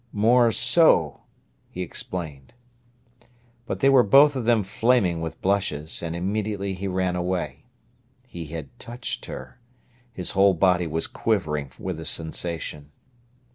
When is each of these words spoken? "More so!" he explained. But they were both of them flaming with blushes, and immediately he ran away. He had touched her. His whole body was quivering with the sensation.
"More 0.11 0.51
so!" 0.51 1.21
he 1.69 1.83
explained. 1.83 2.55
But 3.67 3.81
they 3.81 3.89
were 3.89 4.01
both 4.01 4.35
of 4.35 4.45
them 4.45 4.63
flaming 4.63 5.21
with 5.21 5.39
blushes, 5.43 6.01
and 6.01 6.15
immediately 6.15 6.73
he 6.73 6.87
ran 6.87 7.15
away. 7.15 7.65
He 8.25 8.47
had 8.47 8.79
touched 8.79 9.25
her. 9.25 9.59
His 10.11 10.31
whole 10.31 10.55
body 10.55 10.87
was 10.87 11.05
quivering 11.05 11.69
with 11.77 11.97
the 11.97 12.05
sensation. 12.05 12.91